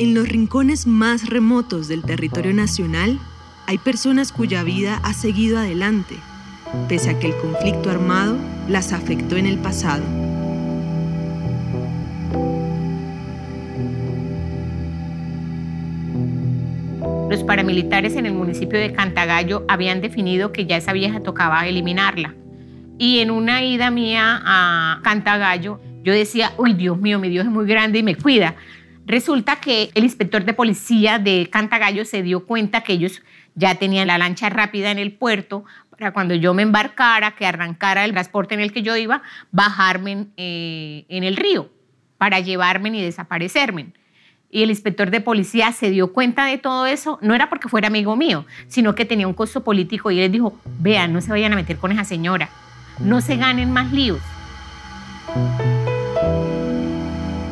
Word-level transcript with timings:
En 0.00 0.14
los 0.14 0.30
rincones 0.30 0.86
más 0.86 1.28
remotos 1.28 1.86
del 1.86 2.00
territorio 2.00 2.54
nacional 2.54 3.18
hay 3.66 3.76
personas 3.76 4.32
cuya 4.32 4.62
vida 4.62 4.98
ha 5.04 5.12
seguido 5.12 5.58
adelante, 5.58 6.16
pese 6.88 7.10
a 7.10 7.18
que 7.18 7.26
el 7.26 7.36
conflicto 7.36 7.90
armado 7.90 8.38
las 8.66 8.94
afectó 8.94 9.36
en 9.36 9.44
el 9.44 9.58
pasado. 9.58 10.02
Los 17.28 17.44
paramilitares 17.44 18.16
en 18.16 18.24
el 18.24 18.32
municipio 18.32 18.78
de 18.78 18.94
Cantagallo 18.94 19.66
habían 19.68 20.00
definido 20.00 20.50
que 20.50 20.64
ya 20.64 20.78
esa 20.78 20.94
vieja 20.94 21.20
tocaba 21.20 21.68
eliminarla. 21.68 22.34
Y 22.96 23.18
en 23.18 23.30
una 23.30 23.62
ida 23.62 23.90
mía 23.90 24.40
a 24.46 25.00
Cantagallo, 25.02 25.78
yo 26.02 26.14
decía, 26.14 26.52
uy, 26.56 26.72
Dios 26.72 26.98
mío, 26.98 27.18
mi 27.18 27.28
Dios 27.28 27.44
es 27.44 27.52
muy 27.52 27.66
grande 27.66 27.98
y 27.98 28.02
me 28.02 28.14
cuida. 28.14 28.56
Resulta 29.06 29.56
que 29.56 29.90
el 29.94 30.04
inspector 30.04 30.44
de 30.44 30.54
policía 30.54 31.18
de 31.18 31.48
Cantagallo 31.50 32.04
se 32.04 32.22
dio 32.22 32.46
cuenta 32.46 32.82
que 32.82 32.92
ellos 32.92 33.22
ya 33.54 33.74
tenían 33.74 34.06
la 34.06 34.18
lancha 34.18 34.48
rápida 34.48 34.90
en 34.90 34.98
el 34.98 35.12
puerto 35.12 35.64
para 35.90 36.12
cuando 36.12 36.34
yo 36.34 36.54
me 36.54 36.62
embarcara, 36.62 37.32
que 37.32 37.46
arrancara 37.46 38.04
el 38.04 38.12
transporte 38.12 38.54
en 38.54 38.60
el 38.60 38.72
que 38.72 38.82
yo 38.82 38.96
iba, 38.96 39.22
bajarme 39.52 40.28
eh, 40.36 41.04
en 41.08 41.24
el 41.24 41.36
río 41.36 41.70
para 42.16 42.40
llevarme 42.40 42.88
y 42.90 43.02
desaparecerme. 43.02 43.92
Y 44.50 44.62
el 44.62 44.70
inspector 44.70 45.10
de 45.10 45.20
policía 45.20 45.70
se 45.72 45.90
dio 45.90 46.12
cuenta 46.12 46.44
de 46.44 46.58
todo 46.58 46.86
eso, 46.86 47.18
no 47.22 47.34
era 47.34 47.48
porque 47.48 47.68
fuera 47.68 47.88
amigo 47.88 48.16
mío, 48.16 48.46
sino 48.66 48.94
que 48.94 49.04
tenía 49.04 49.28
un 49.28 49.34
costo 49.34 49.62
político 49.62 50.10
y 50.10 50.20
él 50.20 50.32
dijo, 50.32 50.58
vean, 50.80 51.12
no 51.12 51.20
se 51.20 51.30
vayan 51.30 51.52
a 51.52 51.56
meter 51.56 51.76
con 51.76 51.92
esa 51.92 52.04
señora, 52.04 52.48
no 52.98 53.20
se 53.20 53.36
ganen 53.36 53.70
más 53.72 53.92
líos. 53.92 54.20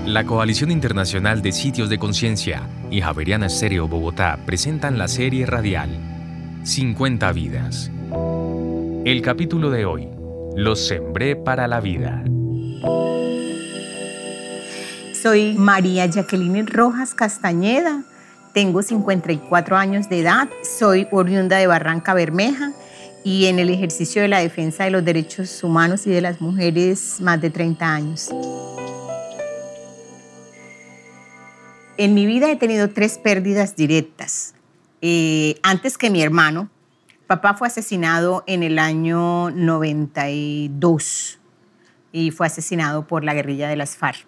La 0.08 0.24
Coalición 0.24 0.70
Internacional 0.70 1.42
de 1.42 1.52
Sitios 1.52 1.90
de 1.90 1.98
Conciencia 1.98 2.62
y 2.90 3.02
Javeriana 3.02 3.44
Estéreo 3.44 3.88
Bogotá 3.88 4.38
presentan 4.46 4.96
la 4.96 5.06
serie 5.06 5.44
radial 5.44 5.90
50 6.64 7.30
vidas. 7.32 7.90
El 9.04 9.20
capítulo 9.20 9.68
de 9.68 9.84
hoy, 9.84 10.08
Los 10.56 10.88
sembré 10.88 11.36
para 11.36 11.68
la 11.68 11.80
vida. 11.80 12.24
Soy 15.12 15.52
María 15.58 16.06
Jacqueline 16.06 16.66
Rojas 16.66 17.12
Castañeda, 17.12 18.02
tengo 18.54 18.82
54 18.82 19.76
años 19.76 20.08
de 20.08 20.20
edad, 20.20 20.48
soy 20.78 21.06
oriunda 21.12 21.58
de 21.58 21.66
Barranca 21.66 22.14
Bermeja 22.14 22.72
y 23.24 23.44
en 23.44 23.58
el 23.58 23.68
ejercicio 23.68 24.22
de 24.22 24.28
la 24.28 24.38
defensa 24.38 24.84
de 24.84 24.90
los 24.90 25.04
derechos 25.04 25.62
humanos 25.62 26.06
y 26.06 26.10
de 26.10 26.22
las 26.22 26.40
mujeres 26.40 27.20
más 27.20 27.38
de 27.42 27.50
30 27.50 27.94
años. 27.94 28.30
En 31.98 32.14
mi 32.14 32.24
vida 32.26 32.48
he 32.48 32.54
tenido 32.54 32.90
tres 32.90 33.18
pérdidas 33.18 33.74
directas. 33.74 34.54
Eh, 35.02 35.56
antes 35.64 35.98
que 35.98 36.10
mi 36.10 36.22
hermano, 36.22 36.70
papá 37.26 37.54
fue 37.54 37.66
asesinado 37.66 38.44
en 38.46 38.62
el 38.62 38.78
año 38.78 39.50
92 39.50 41.40
y 42.12 42.30
fue 42.30 42.46
asesinado 42.46 43.08
por 43.08 43.24
la 43.24 43.34
guerrilla 43.34 43.68
de 43.68 43.74
las 43.74 43.96
FARC. 43.96 44.24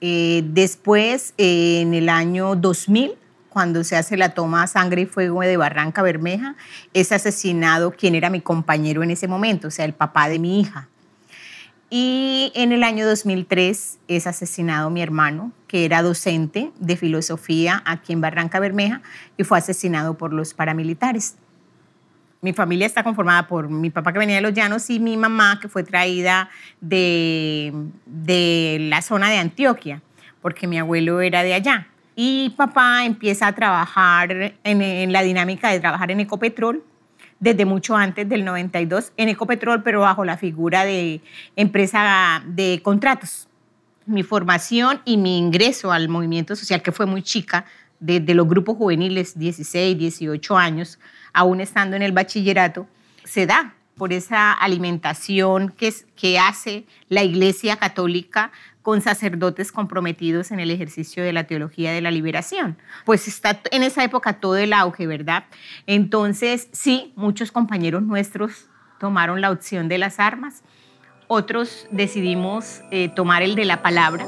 Eh, 0.00 0.42
después, 0.44 1.34
en 1.38 1.94
el 1.94 2.08
año 2.08 2.56
2000, 2.56 3.12
cuando 3.48 3.84
se 3.84 3.94
hace 3.94 4.16
la 4.16 4.30
toma 4.30 4.66
sangre 4.66 5.02
y 5.02 5.06
fuego 5.06 5.42
de 5.42 5.56
Barranca 5.56 6.02
Bermeja, 6.02 6.56
es 6.94 7.12
asesinado 7.12 7.92
quien 7.92 8.16
era 8.16 8.28
mi 8.28 8.40
compañero 8.40 9.04
en 9.04 9.12
ese 9.12 9.28
momento, 9.28 9.68
o 9.68 9.70
sea, 9.70 9.84
el 9.84 9.94
papá 9.94 10.28
de 10.28 10.40
mi 10.40 10.58
hija. 10.58 10.88
Y 11.90 12.33
en 12.54 12.72
el 12.72 12.82
año 12.82 13.06
2003 13.06 13.98
es 14.08 14.26
asesinado 14.26 14.90
mi 14.90 15.02
hermano, 15.02 15.52
que 15.66 15.84
era 15.84 16.02
docente 16.02 16.70
de 16.78 16.96
filosofía 16.96 17.82
aquí 17.86 18.12
en 18.12 18.20
Barranca 18.20 18.60
Bermeja, 18.60 19.02
y 19.36 19.44
fue 19.44 19.58
asesinado 19.58 20.18
por 20.18 20.32
los 20.32 20.54
paramilitares. 20.54 21.36
Mi 22.40 22.52
familia 22.52 22.86
está 22.86 23.02
conformada 23.02 23.46
por 23.46 23.68
mi 23.68 23.90
papá 23.90 24.12
que 24.12 24.18
venía 24.18 24.36
de 24.36 24.42
los 24.42 24.52
llanos 24.52 24.90
y 24.90 25.00
mi 25.00 25.16
mamá 25.16 25.60
que 25.60 25.68
fue 25.68 25.82
traída 25.82 26.50
de, 26.80 27.72
de 28.04 28.78
la 28.80 29.00
zona 29.00 29.30
de 29.30 29.38
Antioquia, 29.38 30.02
porque 30.42 30.66
mi 30.66 30.78
abuelo 30.78 31.20
era 31.20 31.42
de 31.42 31.54
allá. 31.54 31.86
Y 32.16 32.50
papá 32.56 33.04
empieza 33.06 33.46
a 33.46 33.54
trabajar 33.54 34.30
en, 34.62 34.82
en 34.82 35.12
la 35.12 35.22
dinámica 35.22 35.70
de 35.70 35.80
trabajar 35.80 36.10
en 36.10 36.20
Ecopetrol, 36.20 36.84
desde 37.44 37.66
mucho 37.66 37.94
antes 37.94 38.26
del 38.26 38.42
92 38.42 39.12
en 39.18 39.28
Ecopetrol, 39.28 39.82
pero 39.82 40.00
bajo 40.00 40.24
la 40.24 40.38
figura 40.38 40.86
de 40.86 41.20
empresa 41.56 42.42
de 42.46 42.80
contratos. 42.82 43.48
Mi 44.06 44.22
formación 44.22 45.02
y 45.04 45.18
mi 45.18 45.36
ingreso 45.36 45.92
al 45.92 46.08
movimiento 46.08 46.56
social, 46.56 46.80
que 46.80 46.90
fue 46.90 47.04
muy 47.04 47.20
chica, 47.22 47.66
desde 48.00 48.32
los 48.32 48.48
grupos 48.48 48.78
juveniles, 48.78 49.38
16, 49.38 49.98
18 49.98 50.56
años, 50.56 50.98
aún 51.34 51.60
estando 51.60 51.96
en 51.96 52.02
el 52.02 52.12
bachillerato, 52.12 52.86
se 53.24 53.44
da 53.44 53.74
por 53.94 54.14
esa 54.14 54.52
alimentación 54.52 55.68
que, 55.68 55.92
que 56.16 56.38
hace 56.38 56.86
la 57.10 57.24
Iglesia 57.24 57.76
Católica 57.76 58.52
con 58.84 59.00
sacerdotes 59.00 59.72
comprometidos 59.72 60.50
en 60.50 60.60
el 60.60 60.70
ejercicio 60.70 61.24
de 61.24 61.32
la 61.32 61.44
teología 61.44 61.90
de 61.90 62.02
la 62.02 62.10
liberación. 62.10 62.76
Pues 63.06 63.26
está 63.26 63.58
en 63.70 63.82
esa 63.82 64.04
época 64.04 64.34
todo 64.34 64.58
el 64.58 64.74
auge, 64.74 65.06
¿verdad? 65.06 65.44
Entonces, 65.86 66.68
sí, 66.70 67.14
muchos 67.16 67.50
compañeros 67.50 68.02
nuestros 68.02 68.68
tomaron 69.00 69.40
la 69.40 69.50
opción 69.50 69.88
de 69.88 69.96
las 69.96 70.20
armas, 70.20 70.62
otros 71.28 71.88
decidimos 71.90 72.82
eh, 72.90 73.08
tomar 73.08 73.42
el 73.42 73.54
de 73.54 73.64
la 73.64 73.80
palabra. 73.80 74.26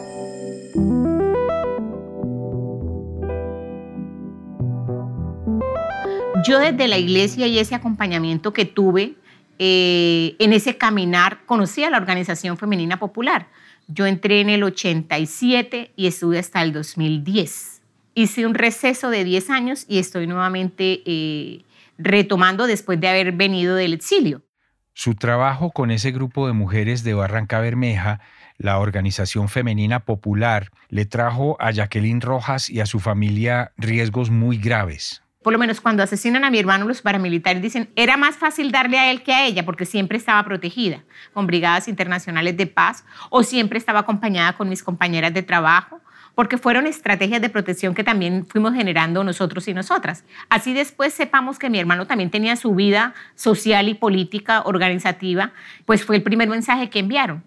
Yo 6.47 6.59
desde 6.61 6.89
la 6.89 6.97
iglesia 6.97 7.47
y 7.47 7.59
ese 7.59 7.75
acompañamiento 7.75 8.55
que 8.55 8.65
tuve 8.65 9.17
eh, 9.59 10.35
en 10.39 10.55
ese 10.55 10.79
caminar, 10.79 11.45
conocí 11.45 11.85
a 11.85 11.91
la 11.91 11.99
Organización 11.99 12.57
Femenina 12.57 12.99
Popular 12.99 13.49
yo 13.89 14.07
entré 14.07 14.41
en 14.41 14.49
el 14.49 14.63
87 14.63 15.93
y 15.97 16.07
estuve 16.07 16.39
hasta 16.39 16.63
el 16.63 16.73
2010. 16.73 17.83
Hice 18.15 18.47
un 18.47 18.55
receso 18.55 19.11
de 19.11 19.25
10 19.25 19.51
años 19.51 19.85
y 19.89 19.99
estoy 19.99 20.27
nuevamente 20.27 21.03
eh, 21.05 21.65
retomando 21.99 22.67
después 22.67 23.01
de 23.01 23.09
haber 23.09 23.33
venido 23.33 23.77
del 23.77 23.93
exilio. 23.93 24.43
Su 24.95 25.15
trabajo 25.15 25.71
con 25.71 25.91
ese 25.91 26.11
grupo 26.11 26.47
de 26.47 26.55
mujeres 26.55 27.05
de 27.05 27.13
Barranca 27.13 27.61
Bermeja, 27.61 28.21
la 28.57 28.79
Organización 28.79 29.49
Femenina 29.51 30.01
Popular, 30.01 30.71
le 30.89 31.05
trajo 31.05 31.57
a 31.61 31.71
Jacqueline 31.71 32.23
Rojas 32.23 32.71
y 32.71 32.81
a 32.81 32.87
su 32.87 33.01
familia 33.01 33.73
riesgos 33.77 34.31
muy 34.31 34.57
graves 34.57 35.23
por 35.47 35.53
lo 35.53 35.61
menos 35.61 35.81
cuando 35.81 36.03
asesinan 36.03 36.45
a 36.45 36.51
mi 36.51 36.59
hermano 36.59 36.89
los 36.89 37.03
paramilitares 37.03 37.63
dicen, 37.63 37.89
era 37.95 38.17
más 38.17 38.35
fácil 38.35 38.73
darle 38.73 38.99
a 38.99 39.13
él 39.13 39.23
que 39.23 39.33
a 39.33 39.47
ella 39.47 39.65
porque 39.65 39.87
siempre 39.87 40.19
estaba 40.19 40.43
protegida 40.43 41.05
con 41.33 41.47
brigadas 41.47 41.87
internacionales 41.87 42.57
de 42.57 42.67
paz 42.67 43.05
o 43.31 43.45
siempre 43.45 43.79
estaba 43.79 44.01
acompañada 44.01 44.57
con 44.57 44.69
mis 44.69 44.83
compañeras 44.83 45.33
de 45.33 45.45
trabajo 45.45 46.01
porque 46.35 46.59
fueron 46.59 46.89
estrategias 46.89 47.41
de 47.41 47.49
protección 47.49 47.95
que 47.95 48.03
también 48.03 48.45
fuimos 48.45 48.75
generando 48.75 49.23
nosotros 49.23 49.69
y 49.69 49.73
nosotras. 49.73 50.25
Así 50.49 50.75
después 50.75 51.15
sepamos 51.15 51.61
que 51.61 51.71
mi 51.71 51.79
hermano 51.79 52.09
también 52.09 52.31
tenía 52.33 52.57
su 52.57 52.75
vida 52.75 53.15
social 53.37 53.89
y 53.89 53.95
política 53.95 54.63
organizativa, 54.63 55.53
pues 55.85 56.05
fue 56.05 56.17
el 56.17 56.25
primer 56.25 56.49
mensaje 56.49 56.91
que 56.91 56.99
enviaron. 56.99 57.45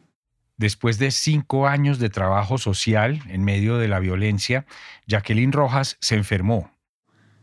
Después 0.56 1.00
de 1.00 1.12
cinco 1.12 1.68
años 1.68 2.00
de 2.00 2.10
trabajo 2.10 2.60
social 2.60 3.20
en 3.28 3.44
medio 3.44 3.78
de 3.78 3.90
la 3.90 4.00
violencia, 4.00 4.66
Jacqueline 5.06 5.52
Rojas 5.52 5.98
se 6.00 6.16
enfermó 6.16 6.79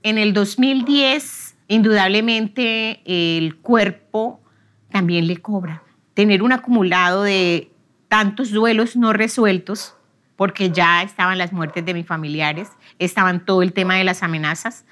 en 0.06 0.18
el 0.18 0.32
2010, 0.32 1.56
indudablemente, 1.66 3.00
el 3.04 3.56
cuerpo 3.56 4.40
también 4.88 5.26
le 5.26 5.38
cobra. 5.38 5.82
Tener 6.14 6.44
un 6.44 6.52
acumulado 6.52 7.24
de 7.24 7.72
tantos 8.06 8.52
duelos 8.52 8.94
no 8.94 9.12
resueltos, 9.12 9.96
porque 10.36 10.70
ya 10.70 11.02
estaban 11.02 11.38
las 11.38 11.52
muertes 11.52 11.84
de 11.84 11.92
mis 11.92 12.06
familiares, 12.06 12.68
estaban 13.00 13.44
todo 13.44 13.62
el 13.62 13.72
tema 13.72 13.96
de 13.96 14.04
las 14.04 14.22
amenazas, 14.22 14.84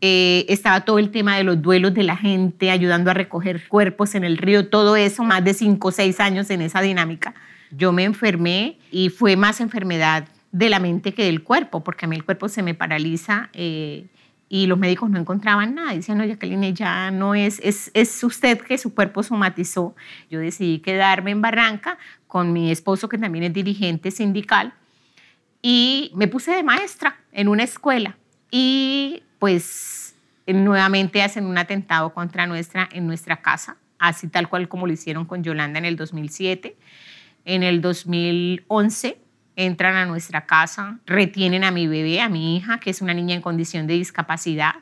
eh, 0.00 0.46
estaba 0.48 0.86
todo 0.86 0.98
el 0.98 1.10
tema 1.10 1.36
de 1.36 1.44
los 1.44 1.60
duelos 1.60 1.92
de 1.92 2.04
la 2.04 2.16
gente, 2.16 2.70
ayudando 2.70 3.10
a 3.10 3.14
recoger 3.14 3.68
cuerpos 3.68 4.14
en 4.14 4.24
el 4.24 4.38
río, 4.38 4.70
todo 4.70 4.96
eso, 4.96 5.22
más 5.22 5.44
de 5.44 5.52
cinco 5.52 5.88
o 5.88 5.92
seis 5.92 6.18
años 6.18 6.48
en 6.48 6.62
esa 6.62 6.80
dinámica. 6.80 7.34
Yo 7.72 7.92
me 7.92 8.04
enfermé 8.04 8.78
y 8.90 9.10
fue 9.10 9.36
más 9.36 9.60
enfermedad 9.60 10.28
de 10.50 10.70
la 10.70 10.80
mente 10.80 11.12
que 11.12 11.26
del 11.26 11.42
cuerpo, 11.42 11.84
porque 11.84 12.06
a 12.06 12.08
mí 12.08 12.16
el 12.16 12.24
cuerpo 12.24 12.48
se 12.48 12.62
me 12.62 12.72
paraliza. 12.72 13.50
Eh, 13.52 14.06
y 14.52 14.66
los 14.66 14.78
médicos 14.78 15.08
no 15.08 15.18
encontraban 15.18 15.74
nada. 15.74 15.94
Decían, 15.94 16.18
no, 16.18 16.26
Jacqueline, 16.26 16.74
ya 16.74 17.10
no 17.10 17.34
es, 17.34 17.58
es, 17.64 17.90
es 17.94 18.22
usted 18.22 18.60
que 18.60 18.76
su 18.76 18.94
cuerpo 18.94 19.22
somatizó. 19.22 19.96
Yo 20.28 20.40
decidí 20.40 20.80
quedarme 20.80 21.30
en 21.30 21.40
Barranca 21.40 21.96
con 22.26 22.52
mi 22.52 22.70
esposo, 22.70 23.08
que 23.08 23.16
también 23.16 23.44
es 23.44 23.54
dirigente 23.54 24.10
sindical, 24.10 24.74
y 25.62 26.12
me 26.14 26.28
puse 26.28 26.50
de 26.50 26.62
maestra 26.62 27.16
en 27.32 27.48
una 27.48 27.62
escuela. 27.62 28.18
Y 28.50 29.22
pues 29.38 30.16
nuevamente 30.46 31.22
hacen 31.22 31.46
un 31.46 31.56
atentado 31.56 32.12
contra 32.12 32.46
nuestra, 32.46 32.86
en 32.92 33.06
nuestra 33.06 33.40
casa, 33.40 33.78
así 33.98 34.28
tal 34.28 34.50
cual 34.50 34.68
como 34.68 34.86
lo 34.86 34.92
hicieron 34.92 35.24
con 35.24 35.42
Yolanda 35.42 35.78
en 35.78 35.86
el 35.86 35.96
2007. 35.96 36.76
En 37.46 37.62
el 37.62 37.80
2011 37.80 39.21
entran 39.56 39.96
a 39.96 40.06
nuestra 40.06 40.46
casa, 40.46 40.98
retienen 41.06 41.64
a 41.64 41.70
mi 41.70 41.86
bebé, 41.86 42.20
a 42.20 42.28
mi 42.28 42.56
hija, 42.56 42.80
que 42.80 42.90
es 42.90 43.02
una 43.02 43.14
niña 43.14 43.34
en 43.34 43.42
condición 43.42 43.86
de 43.86 43.94
discapacidad, 43.94 44.74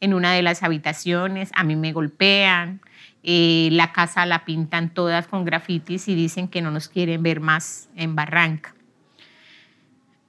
en 0.00 0.14
una 0.14 0.32
de 0.32 0.42
las 0.42 0.62
habitaciones, 0.62 1.50
a 1.54 1.64
mí 1.64 1.76
me 1.76 1.92
golpean, 1.92 2.80
eh, 3.22 3.70
la 3.72 3.92
casa 3.92 4.26
la 4.26 4.44
pintan 4.44 4.90
todas 4.90 5.26
con 5.26 5.44
grafitis 5.44 6.08
y 6.08 6.14
dicen 6.14 6.46
que 6.46 6.60
no 6.60 6.70
nos 6.70 6.88
quieren 6.88 7.22
ver 7.22 7.40
más 7.40 7.88
en 7.96 8.14
Barranca. 8.14 8.74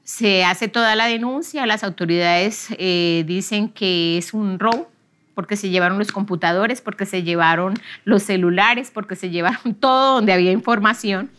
Se 0.03 0.45
hace 0.45 0.67
toda 0.67 0.95
la 0.95 1.07
denuncia, 1.07 1.65
las 1.65 1.83
autoridades 1.83 2.67
eh, 2.77 3.23
dicen 3.27 3.69
que 3.69 4.17
es 4.17 4.33
un 4.33 4.59
robo, 4.59 4.89
porque 5.33 5.57
se 5.57 5.69
llevaron 5.69 5.97
los 5.97 6.11
computadores, 6.13 6.79
porque 6.79 7.05
se 7.05 7.23
llevaron 7.23 7.73
los 8.05 8.23
celulares, 8.23 8.91
porque 8.91 9.15
se 9.17 9.29
llevaron 9.29 9.73
todo 9.79 10.15
donde 10.15 10.31
había 10.31 10.51
información 10.51 11.29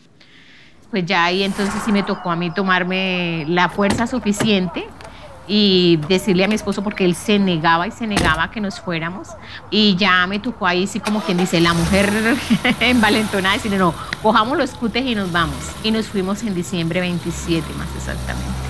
pues 0.89 1.05
ya 1.05 1.25
ahí 1.25 1.43
entonces 1.43 1.81
sí 1.85 1.91
me 1.91 2.03
tocó 2.03 2.31
a 2.31 2.35
mí 2.35 2.51
tomarme 2.51 3.45
la 3.47 3.69
fuerza 3.69 4.07
suficiente 4.07 4.87
y 5.47 5.97
decirle 6.09 6.43
a 6.43 6.47
mi 6.47 6.55
esposo 6.55 6.83
porque 6.83 7.05
él 7.05 7.15
se 7.15 7.39
negaba 7.39 7.87
y 7.87 7.91
se 7.91 8.05
negaba 8.05 8.51
que 8.51 8.59
nos 8.59 8.79
fuéramos 8.81 9.29
y 9.71 9.95
ya 9.95 10.27
me 10.27 10.39
tocó 10.39 10.67
ahí 10.67 10.87
sí 10.87 10.99
como 10.99 11.21
quien 11.21 11.37
dice 11.37 11.61
la 11.61 11.73
mujer 11.73 12.11
envalentonada 12.81 13.55
decirle 13.55 13.77
no, 13.77 13.93
cojamos 14.21 14.57
los 14.57 14.71
cutes 14.71 15.05
y 15.05 15.15
nos 15.15 15.31
vamos 15.31 15.57
y 15.83 15.91
nos 15.91 16.07
fuimos 16.07 16.43
en 16.43 16.53
diciembre 16.53 16.99
27 16.99 17.65
más 17.75 17.87
exactamente. 17.95 18.66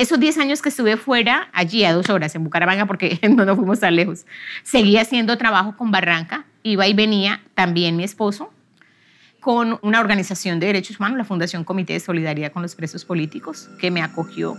Esos 0.00 0.18
10 0.18 0.38
años 0.38 0.62
que 0.62 0.70
estuve 0.70 0.96
fuera, 0.96 1.50
allí 1.52 1.84
a 1.84 1.92
dos 1.92 2.08
horas 2.08 2.34
en 2.34 2.42
Bucaramanga, 2.42 2.86
porque 2.86 3.20
no 3.36 3.44
nos 3.44 3.58
fuimos 3.58 3.80
tan 3.80 3.94
lejos, 3.94 4.24
seguía 4.62 5.02
haciendo 5.02 5.36
trabajo 5.36 5.76
con 5.76 5.90
Barranca, 5.90 6.46
iba 6.62 6.88
y 6.88 6.94
venía 6.94 7.42
también 7.52 7.98
mi 7.98 8.04
esposo 8.04 8.50
con 9.40 9.78
una 9.82 10.00
organización 10.00 10.58
de 10.58 10.68
derechos 10.68 10.98
humanos, 10.98 11.18
la 11.18 11.24
Fundación 11.24 11.64
Comité 11.64 11.92
de 11.92 12.00
Solidaridad 12.00 12.50
con 12.50 12.62
los 12.62 12.74
Presos 12.74 13.04
Políticos, 13.04 13.68
que 13.78 13.90
me 13.90 14.00
acogió. 14.00 14.56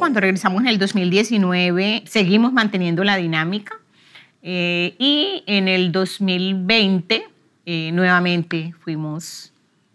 Cuando 0.00 0.18
regresamos 0.18 0.62
en 0.62 0.66
el 0.66 0.78
2019, 0.80 2.02
seguimos 2.06 2.52
manteniendo 2.52 3.04
la 3.04 3.16
dinámica 3.16 3.78
eh, 4.42 4.96
y 4.98 5.44
en 5.46 5.68
el 5.68 5.92
2020 5.92 7.28
eh, 7.64 7.90
nuevamente 7.92 8.74
fuimos 8.80 9.51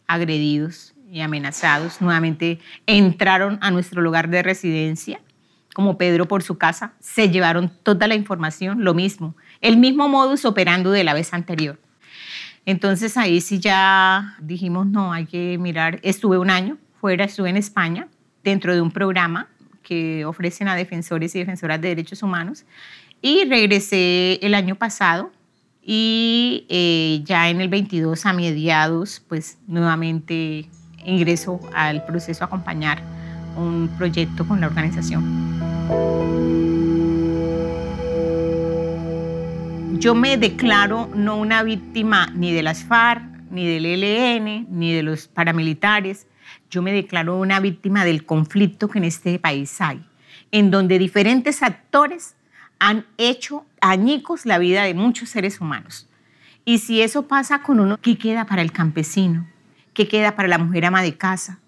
agredidos 0.07 0.93
y 1.11 1.21
amenazados. 1.21 2.01
Nuevamente 2.01 2.59
entraron 2.85 3.57
a 3.61 3.71
nuestro 3.71 4.01
lugar 4.01 4.29
de 4.29 4.43
residencia, 4.43 5.21
como 5.73 5.97
Pedro 5.97 6.27
por 6.27 6.41
su 6.41 6.57
casa, 6.57 6.93
se 6.99 7.29
llevaron 7.29 7.71
toda 7.83 8.07
la 8.07 8.15
información, 8.15 8.83
lo 8.83 8.93
mismo, 8.93 9.35
el 9.61 9.77
mismo 9.77 10.07
modus 10.07 10.43
operando 10.45 10.91
de 10.91 11.03
la 11.03 11.13
vez 11.13 11.33
anterior. 11.33 11.79
Entonces 12.65 13.15
ahí 13.15 13.41
sí 13.41 13.59
ya 13.59 14.35
dijimos, 14.41 14.87
no, 14.87 15.13
hay 15.13 15.25
que 15.25 15.57
mirar. 15.57 15.99
Estuve 16.03 16.37
un 16.37 16.49
año 16.49 16.77
fuera, 16.99 17.25
estuve 17.25 17.49
en 17.49 17.57
España, 17.57 18.07
dentro 18.43 18.73
de 18.73 18.81
un 18.81 18.91
programa 18.91 19.47
que 19.83 20.25
ofrecen 20.25 20.67
a 20.67 20.75
defensores 20.75 21.33
y 21.35 21.39
defensoras 21.39 21.79
de 21.79 21.89
derechos 21.89 22.23
humanos, 22.23 22.65
y 23.21 23.45
regresé 23.45 24.39
el 24.41 24.53
año 24.53 24.75
pasado 24.75 25.31
y 25.89 26.65
eh, 26.67 27.21
ya 27.23 27.49
en 27.49 27.61
el 27.61 27.69
22 27.69 28.25
a 28.25 28.33
mediados, 28.33 29.23
pues 29.29 29.57
nuevamente 29.67 30.69
ingreso 31.05 31.61
al 31.73 32.05
proceso 32.05 32.43
a 32.43 32.47
acompañar 32.47 33.01
un 33.55 33.89
proyecto 33.97 34.45
con 34.45 34.59
la 34.59 34.67
organización. 34.67 35.23
Yo 39.97 40.13
me 40.13 40.35
declaro 40.35 41.09
no 41.15 41.37
una 41.37 41.63
víctima 41.63 42.27
ni 42.35 42.51
de 42.51 42.63
las 42.63 42.83
FARC, 42.83 43.23
ni 43.49 43.65
del 43.65 43.85
ELN, 43.85 44.67
ni 44.69 44.93
de 44.93 45.03
los 45.03 45.29
paramilitares. 45.29 46.27
Yo 46.69 46.81
me 46.81 46.91
declaro 46.91 47.39
una 47.39 47.61
víctima 47.61 48.03
del 48.03 48.25
conflicto 48.25 48.89
que 48.89 48.97
en 48.97 49.05
este 49.05 49.39
país 49.39 49.79
hay, 49.79 50.05
en 50.51 50.69
donde 50.69 50.99
diferentes 50.99 51.63
actores 51.63 52.35
han 52.77 53.05
hecho 53.17 53.65
añicos 53.81 54.45
la 54.45 54.57
vida 54.57 54.83
de 54.83 54.93
muchos 54.93 55.29
seres 55.29 55.61
humanos. 55.61 56.07
Y 56.65 56.79
si 56.79 57.01
eso 57.01 57.27
pasa 57.27 57.61
con 57.61 57.79
uno, 57.79 57.97
¿qué 58.01 58.17
queda 58.17 58.45
para 58.45 58.61
el 58.61 58.71
campesino? 58.71 59.47
¿Qué 59.93 60.07
queda 60.07 60.35
para 60.35 60.47
la 60.47 60.57
mujer 60.57 60.85
ama 60.85 61.01
de 61.01 61.15
casa? 61.15 61.59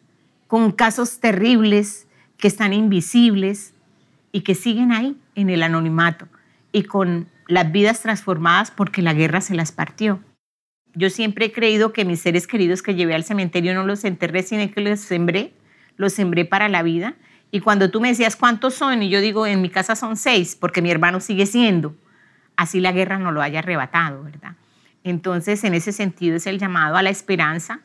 Con 0.48 0.72
casos 0.72 1.20
terribles 1.20 2.08
que 2.38 2.48
están 2.48 2.74
invisibles 2.74 3.74
y 4.32 4.42
que 4.42 4.56
siguen 4.56 4.92
ahí 4.92 5.18
en 5.36 5.50
el 5.50 5.64
anonimato 5.64 6.28
y 6.72 6.84
con 6.84 7.28
las 7.48 7.72
vidas 7.72 8.02
transformadas 8.02 8.72
porque 8.72 9.02
la 9.02 9.14
guerra 9.14 9.42
se 9.42 9.56
las 9.56 9.72
partió. 9.72 10.20
Yo 10.94 11.10
siempre 11.10 11.46
he 11.46 11.52
creído 11.52 11.94
que 11.94 12.06
mis 12.06 12.20
seres 12.20 12.48
queridos 12.48 12.82
que 12.82 12.96
llevé 12.96 13.16
al 13.16 13.24
cementerio 13.24 13.74
no 13.74 13.86
los 13.86 14.04
enterré, 14.04 14.44
sino 14.44 14.70
que 14.72 14.82
los 14.82 15.00
sembré, 15.00 15.54
los 15.98 16.14
sembré 16.14 16.46
para 16.46 16.70
la 16.70 16.84
vida 16.84 17.16
y 17.52 17.62
cuando 17.62 17.90
tú 17.90 18.00
me 18.00 18.10
decías 18.10 18.36
cuántos 18.36 18.76
son, 18.76 19.02
y 19.02 19.10
yo 19.10 19.22
digo, 19.22 19.48
en 19.48 19.62
mi 19.62 19.70
casa 19.70 19.96
son 19.96 20.18
seis, 20.18 20.56
porque 20.60 20.82
mi 20.82 20.92
hermano 20.92 21.20
sigue 21.20 21.46
siendo, 21.46 21.96
así 22.56 22.80
la 22.80 22.92
guerra 22.92 23.18
no 23.18 23.32
lo 23.32 23.42
haya 23.42 23.60
arrebatado, 23.60 24.24
¿verdad? 24.24 24.56
Entonces, 25.04 25.64
en 25.64 25.74
ese 25.74 25.92
sentido 25.92 26.36
es 26.36 26.46
el 26.46 26.60
llamado 26.60 26.96
a 26.98 27.02
la 27.02 27.10
esperanza, 27.10 27.80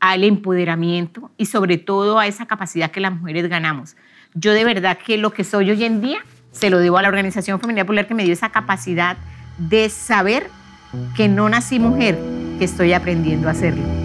al 0.00 0.22
empoderamiento 0.22 1.32
y 1.36 1.46
sobre 1.46 1.78
todo 1.78 2.18
a 2.18 2.26
esa 2.26 2.46
capacidad 2.46 2.90
que 2.90 3.00
las 3.00 3.12
mujeres 3.12 3.48
ganamos. 3.48 3.96
Yo 4.34 4.52
de 4.52 4.64
verdad 4.64 4.98
que 4.98 5.18
lo 5.18 5.32
que 5.32 5.42
soy 5.42 5.70
hoy 5.70 5.82
en 5.84 6.00
día 6.00 6.20
se 6.52 6.70
lo 6.70 6.78
debo 6.78 6.98
a 6.98 7.02
la 7.02 7.08
Organización 7.08 7.60
Femenina 7.60 7.84
Popular 7.84 8.06
que 8.06 8.14
me 8.14 8.24
dio 8.24 8.32
esa 8.32 8.50
capacidad 8.50 9.16
de 9.58 9.88
saber 9.88 10.48
que 11.16 11.28
no 11.28 11.48
nací 11.48 11.78
mujer, 11.78 12.16
que 12.58 12.64
estoy 12.64 12.92
aprendiendo 12.92 13.48
a 13.48 13.52
hacerlo. 13.52 13.97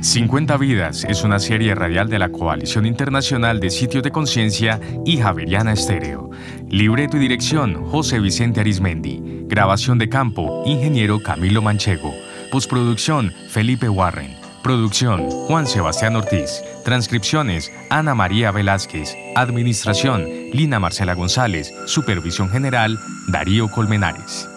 50 0.00 0.56
Vidas 0.56 1.04
es 1.04 1.24
una 1.24 1.38
serie 1.38 1.74
radial 1.74 2.08
de 2.08 2.18
la 2.18 2.30
Coalición 2.30 2.86
Internacional 2.86 3.60
de 3.60 3.68
Sitios 3.68 4.02
de 4.02 4.10
Conciencia 4.10 4.80
y 5.04 5.18
Javeriana 5.18 5.72
Estéreo. 5.72 6.30
Libreto 6.68 7.18
y 7.18 7.20
dirección, 7.20 7.84
José 7.84 8.18
Vicente 8.18 8.60
Arismendi. 8.60 9.20
Grabación 9.46 9.98
de 9.98 10.08
campo, 10.08 10.62
ingeniero 10.64 11.20
Camilo 11.20 11.60
Manchego. 11.60 12.14
Postproducción, 12.50 13.34
Felipe 13.50 13.90
Warren. 13.90 14.34
Producción, 14.62 15.28
Juan 15.30 15.66
Sebastián 15.66 16.16
Ortiz. 16.16 16.62
Transcripciones, 16.82 17.70
Ana 17.90 18.14
María 18.14 18.52
Velázquez. 18.52 19.14
Administración, 19.36 20.24
Lina 20.54 20.80
Marcela 20.80 21.12
González. 21.14 21.74
Supervisión 21.84 22.48
general, 22.48 22.98
Darío 23.28 23.70
Colmenares. 23.70 24.48